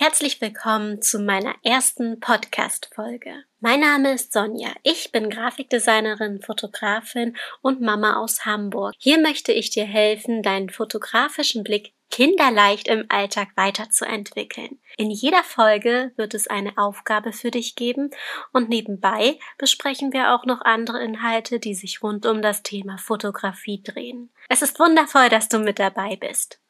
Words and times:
Herzlich 0.00 0.40
willkommen 0.40 1.02
zu 1.02 1.18
meiner 1.18 1.56
ersten 1.64 2.20
Podcast-Folge. 2.20 3.42
Mein 3.58 3.80
Name 3.80 4.12
ist 4.12 4.32
Sonja. 4.32 4.68
Ich 4.84 5.10
bin 5.10 5.28
Grafikdesignerin, 5.28 6.40
Fotografin 6.40 7.36
und 7.62 7.80
Mama 7.80 8.22
aus 8.22 8.46
Hamburg. 8.46 8.94
Hier 8.96 9.18
möchte 9.18 9.50
ich 9.50 9.70
dir 9.70 9.86
helfen, 9.86 10.44
deinen 10.44 10.70
fotografischen 10.70 11.64
Blick 11.64 11.94
kinderleicht 12.12 12.86
im 12.86 13.06
Alltag 13.08 13.48
weiterzuentwickeln. 13.56 14.78
In 14.98 15.10
jeder 15.10 15.42
Folge 15.42 16.12
wird 16.14 16.32
es 16.32 16.46
eine 16.46 16.78
Aufgabe 16.78 17.32
für 17.32 17.50
dich 17.50 17.74
geben 17.74 18.10
und 18.52 18.68
nebenbei 18.68 19.40
besprechen 19.58 20.12
wir 20.12 20.32
auch 20.32 20.44
noch 20.44 20.60
andere 20.60 21.02
Inhalte, 21.02 21.58
die 21.58 21.74
sich 21.74 22.04
rund 22.04 22.24
um 22.24 22.40
das 22.40 22.62
Thema 22.62 22.98
Fotografie 22.98 23.82
drehen. 23.82 24.30
Es 24.48 24.62
ist 24.62 24.78
wundervoll, 24.78 25.28
dass 25.28 25.48
du 25.48 25.58
mit 25.58 25.80
dabei 25.80 26.14
bist. 26.14 26.60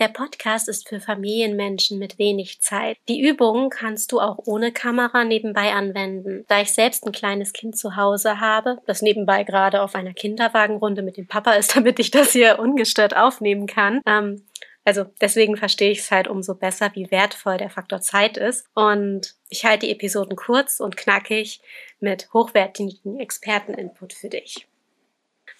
Der 0.00 0.08
Podcast 0.08 0.68
ist 0.68 0.88
für 0.88 0.98
Familienmenschen 0.98 2.00
mit 2.00 2.18
wenig 2.18 2.60
Zeit. 2.60 2.96
Die 3.08 3.20
Übungen 3.20 3.70
kannst 3.70 4.10
du 4.10 4.18
auch 4.18 4.38
ohne 4.44 4.72
Kamera 4.72 5.22
nebenbei 5.22 5.72
anwenden. 5.72 6.44
Da 6.48 6.60
ich 6.60 6.72
selbst 6.72 7.06
ein 7.06 7.12
kleines 7.12 7.52
Kind 7.52 7.78
zu 7.78 7.94
Hause 7.94 8.40
habe, 8.40 8.78
das 8.86 9.02
nebenbei 9.02 9.44
gerade 9.44 9.82
auf 9.82 9.94
einer 9.94 10.12
Kinderwagenrunde 10.12 11.02
mit 11.02 11.16
dem 11.16 11.28
Papa 11.28 11.52
ist, 11.52 11.76
damit 11.76 12.00
ich 12.00 12.10
das 12.10 12.32
hier 12.32 12.58
ungestört 12.58 13.16
aufnehmen 13.16 13.68
kann. 13.68 14.00
Ähm, 14.04 14.44
also 14.84 15.04
deswegen 15.20 15.56
verstehe 15.56 15.92
ich 15.92 16.00
es 16.00 16.10
halt 16.10 16.26
umso 16.26 16.56
besser, 16.56 16.90
wie 16.94 17.12
wertvoll 17.12 17.56
der 17.56 17.70
Faktor 17.70 18.00
Zeit 18.00 18.36
ist. 18.36 18.66
Und 18.74 19.36
ich 19.48 19.64
halte 19.64 19.86
die 19.86 19.92
Episoden 19.92 20.34
kurz 20.34 20.80
und 20.80 20.96
knackig 20.96 21.60
mit 22.00 22.32
hochwertigen 22.32 23.20
Experteninput 23.20 24.12
für 24.12 24.28
dich. 24.28 24.66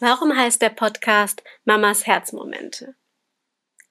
Warum 0.01 0.37
heißt 0.37 0.61
der 0.61 0.71
Podcast 0.71 1.45
Mamas 1.65 2.05
Herzmomente? 2.05 2.97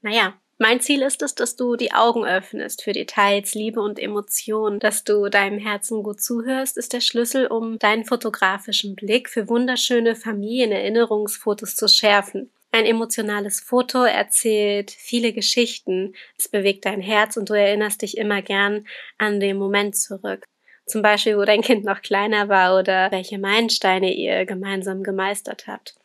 Naja, 0.04 0.34
mein 0.60 0.82
Ziel 0.82 1.02
ist 1.02 1.22
es, 1.22 1.34
dass 1.34 1.56
du 1.56 1.78
die 1.78 1.94
Augen 1.94 2.26
öffnest 2.26 2.84
für 2.84 2.92
Details, 2.92 3.56
Liebe 3.56 3.82
und 3.82 3.98
Emotionen, 3.98 4.80
dass 4.80 5.04
du 5.04 5.30
deinem 5.30 5.58
Herzen 5.58 6.04
gut 6.04 6.22
zuhörst, 6.22 6.78
ist 6.78 6.94
der 6.94 7.00
Schlüssel, 7.00 7.48
um 7.48 7.80
deinen 7.80 8.04
fotografischen 8.04 8.96
Blick 8.96 9.30
für 9.30 9.48
wunderschöne 9.48 10.16
Familienerinnerungsfotos 10.16 11.76
zu 11.76 11.88
schärfen. 11.88 12.52
Ein 12.72 12.86
emotionales 12.86 13.62
Foto 13.62 14.04
erzählt 14.04 14.92
viele 14.92 15.32
Geschichten, 15.32 16.16
es 16.38 16.50
bewegt 16.50 16.86
dein 16.86 17.02
Herz 17.02 17.38
und 17.38 17.50
du 17.50 17.54
erinnerst 17.54 18.02
dich 18.02 18.18
immer 18.18 18.42
gern 18.42 18.86
an 19.18 19.40
den 19.40 19.58
Moment 19.58 19.96
zurück. 19.96 20.46
Zum 20.86 21.02
Beispiel, 21.02 21.38
wo 21.38 21.46
dein 21.46 21.62
Kind 21.62 21.86
noch 21.86 22.02
kleiner 22.02 22.50
war 22.50 22.78
oder 22.78 23.10
welche 23.12 23.38
Meilensteine 23.38 24.14
ihr 24.14 24.46
gemeinsam 24.46 25.02
gemeistert 25.02 25.66
habt. 25.68 25.96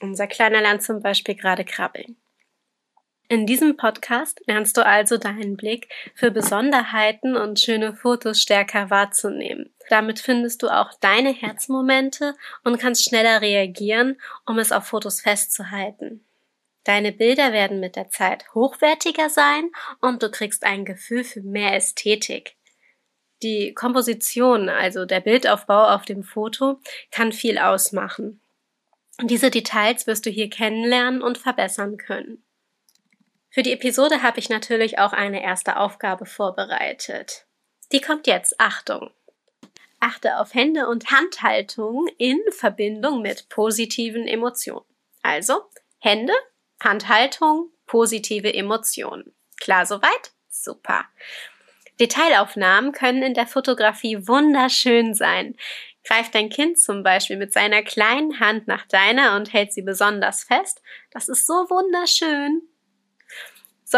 Unser 0.00 0.26
Kleiner 0.26 0.60
lernt 0.60 0.82
zum 0.82 1.00
Beispiel 1.00 1.36
gerade 1.36 1.64
krabbeln. 1.64 2.16
In 3.28 3.44
diesem 3.44 3.76
Podcast 3.76 4.40
lernst 4.46 4.76
du 4.76 4.86
also 4.86 5.18
deinen 5.18 5.56
Blick 5.56 5.88
für 6.14 6.30
Besonderheiten 6.30 7.36
und 7.36 7.58
schöne 7.58 7.92
Fotos 7.92 8.40
stärker 8.40 8.88
wahrzunehmen. 8.90 9.74
Damit 9.88 10.20
findest 10.20 10.62
du 10.62 10.68
auch 10.68 10.92
deine 11.00 11.32
Herzmomente 11.32 12.34
und 12.62 12.78
kannst 12.78 13.04
schneller 13.04 13.40
reagieren, 13.40 14.20
um 14.46 14.60
es 14.60 14.70
auf 14.70 14.86
Fotos 14.86 15.20
festzuhalten. 15.20 16.24
Deine 16.84 17.10
Bilder 17.10 17.52
werden 17.52 17.80
mit 17.80 17.96
der 17.96 18.10
Zeit 18.10 18.44
hochwertiger 18.54 19.28
sein 19.28 19.70
und 20.00 20.22
du 20.22 20.30
kriegst 20.30 20.62
ein 20.62 20.84
Gefühl 20.84 21.24
für 21.24 21.42
mehr 21.42 21.74
Ästhetik. 21.74 22.54
Die 23.42 23.74
Komposition, 23.74 24.68
also 24.68 25.04
der 25.04 25.20
Bildaufbau 25.20 25.88
auf 25.88 26.04
dem 26.04 26.22
Foto, 26.22 26.78
kann 27.10 27.32
viel 27.32 27.58
ausmachen. 27.58 28.40
Diese 29.20 29.50
Details 29.50 30.06
wirst 30.06 30.26
du 30.26 30.30
hier 30.30 30.48
kennenlernen 30.48 31.22
und 31.22 31.38
verbessern 31.38 31.96
können. 31.96 32.45
Für 33.56 33.62
die 33.62 33.72
Episode 33.72 34.22
habe 34.22 34.38
ich 34.38 34.50
natürlich 34.50 34.98
auch 34.98 35.14
eine 35.14 35.42
erste 35.42 35.78
Aufgabe 35.78 36.26
vorbereitet. 36.26 37.46
Die 37.90 38.02
kommt 38.02 38.26
jetzt. 38.26 38.60
Achtung! 38.60 39.10
Achte 39.98 40.36
auf 40.40 40.52
Hände 40.52 40.86
und 40.88 41.10
Handhaltung 41.10 42.06
in 42.18 42.38
Verbindung 42.50 43.22
mit 43.22 43.48
positiven 43.48 44.28
Emotionen. 44.28 44.84
Also 45.22 45.62
Hände, 46.00 46.34
Handhaltung, 46.80 47.70
positive 47.86 48.52
Emotionen. 48.52 49.34
Klar 49.58 49.86
soweit? 49.86 50.32
Super. 50.50 51.06
Detailaufnahmen 51.98 52.92
können 52.92 53.22
in 53.22 53.32
der 53.32 53.46
Fotografie 53.46 54.28
wunderschön 54.28 55.14
sein. 55.14 55.56
Greift 56.04 56.34
dein 56.34 56.50
Kind 56.50 56.78
zum 56.78 57.02
Beispiel 57.02 57.38
mit 57.38 57.54
seiner 57.54 57.82
kleinen 57.82 58.38
Hand 58.38 58.68
nach 58.68 58.84
deiner 58.86 59.34
und 59.34 59.54
hält 59.54 59.72
sie 59.72 59.80
besonders 59.80 60.44
fest. 60.44 60.82
Das 61.10 61.30
ist 61.30 61.46
so 61.46 61.54
wunderschön. 61.70 62.68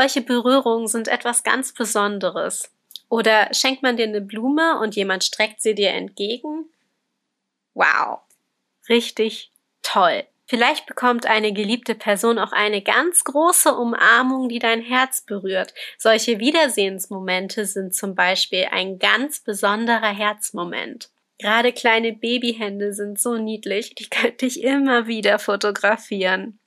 Solche 0.01 0.21
Berührungen 0.21 0.87
sind 0.87 1.09
etwas 1.09 1.43
ganz 1.43 1.75
Besonderes. 1.75 2.71
Oder 3.09 3.53
schenkt 3.53 3.83
man 3.83 3.97
dir 3.97 4.07
eine 4.07 4.21
Blume 4.21 4.79
und 4.79 4.95
jemand 4.95 5.25
streckt 5.25 5.61
sie 5.61 5.75
dir 5.75 5.91
entgegen? 5.91 6.67
Wow. 7.75 8.21
Richtig 8.89 9.51
toll. 9.83 10.23
Vielleicht 10.47 10.87
bekommt 10.87 11.27
eine 11.27 11.53
geliebte 11.53 11.97
Person 11.97 12.39
auch 12.39 12.53
eine 12.53 12.81
ganz 12.81 13.25
große 13.25 13.75
Umarmung, 13.75 14.49
die 14.49 14.61
dein 14.61 14.83
Herz 14.83 15.23
berührt. 15.23 15.75
Solche 15.99 16.39
Wiedersehensmomente 16.39 17.67
sind 17.67 17.93
zum 17.93 18.15
Beispiel 18.15 18.69
ein 18.71 19.01
ganz 19.01 19.41
besonderer 19.41 20.15
Herzmoment. 20.15 21.11
Gerade 21.41 21.73
kleine 21.73 22.13
Babyhände 22.13 22.93
sind 22.93 23.19
so 23.19 23.37
niedlich, 23.37 23.97
die 23.97 24.09
könnte 24.09 24.47
ich 24.47 24.63
immer 24.63 25.09
wieder 25.09 25.41
fotografieren. 25.41 26.61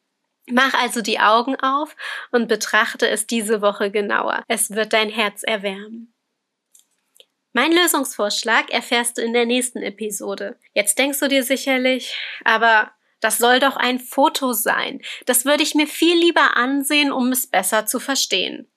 Mach 0.48 0.74
also 0.74 1.02
die 1.02 1.20
Augen 1.20 1.56
auf 1.60 1.96
und 2.32 2.48
betrachte 2.48 3.08
es 3.08 3.28
diese 3.28 3.62
Woche 3.62 3.92
genauer. 3.92 4.44
Es 4.48 4.72
wird 4.72 4.94
dein 4.94 5.10
Herz 5.10 5.44
erwärmen. 5.44 6.14
Mein 7.54 7.74
Lösungsvorschlag 7.74 8.70
erfährst 8.72 9.18
du 9.18 9.22
in 9.22 9.34
der 9.34 9.46
nächsten 9.46 9.80
Episode. 9.80 10.58
Jetzt 10.74 10.98
denkst 10.98 11.20
du 11.20 11.28
dir 11.28 11.44
sicherlich, 11.44 12.16
aber 12.46 12.92
das 13.20 13.38
soll 13.38 13.60
doch 13.60 13.76
ein 13.76 14.00
Foto 14.00 14.54
sein. 14.54 15.02
Das 15.26 15.46
würde 15.46 15.64
ich 15.64 15.76
mir 15.76 15.88
viel 15.88 16.18
lieber 16.18 16.56
ansehen, 16.56 17.12
um 17.12 17.32
es 17.32 17.48
besser 17.48 17.86
zu 17.86 18.00
verstehen. 18.00 18.72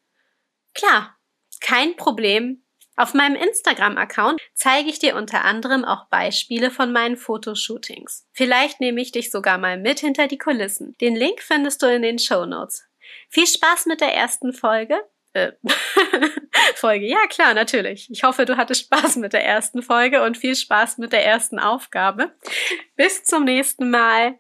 Klar, 0.75 1.17
kein 1.61 1.97
Problem. 1.97 2.64
Auf 2.97 3.15
meinem 3.15 3.37
Instagram-Account 3.37 4.41
zeige 4.55 4.89
ich 4.89 4.99
dir 4.99 5.17
unter 5.17 5.45
anderem 5.45 5.85
auch 5.85 6.07
Beispiele 6.09 6.71
von 6.71 6.93
meinen 6.93 7.17
Fotoshootings. 7.17 8.27
Vielleicht 8.33 8.81
nehme 8.81 9.01
ich 9.01 9.13
dich 9.13 9.31
sogar 9.31 9.59
mal 9.59 9.79
mit 9.79 10.01
hinter 10.01 10.29
die 10.29 10.39
Kulissen. 10.39 10.97
Den 11.01 11.17
Link 11.17 11.43
findest 11.43 11.83
du 11.83 11.87
in 11.87 12.03
den 12.03 12.19
Show 12.19 12.45
Notes. 12.47 12.85
Viel 13.29 13.47
Spaß 13.47 13.87
mit 13.87 14.01
der 14.01 14.15
ersten 14.15 14.53
Folge. 14.53 14.97
Äh, 15.33 15.53
Folge, 16.77 17.07
ja 17.07 17.27
klar, 17.29 17.55
natürlich. 17.55 18.09
Ich 18.11 18.23
hoffe, 18.23 18.45
du 18.45 18.57
hattest 18.57 18.85
Spaß 18.85 19.17
mit 19.17 19.33
der 19.33 19.45
ersten 19.45 19.83
Folge 19.83 20.23
und 20.23 20.37
viel 20.37 20.55
Spaß 20.55 20.99
mit 20.99 21.13
der 21.13 21.27
ersten 21.27 21.59
Aufgabe. 21.59 22.33
Bis 22.97 23.25
zum 23.25 23.45
nächsten 23.45 23.91
Mal. 23.91 24.39